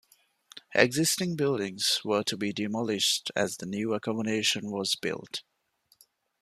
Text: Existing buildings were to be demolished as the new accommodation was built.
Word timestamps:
Existing 0.73 1.35
buildings 1.35 2.01
were 2.03 2.23
to 2.23 2.35
be 2.35 2.51
demolished 2.51 3.31
as 3.35 3.57
the 3.57 3.67
new 3.67 3.93
accommodation 3.93 4.71
was 4.71 4.95
built. 4.95 5.43